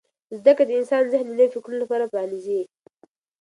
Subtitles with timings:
[0.37, 2.61] زده کړه د انسان ذهن د نویو فکرونو لپاره پرانیزي.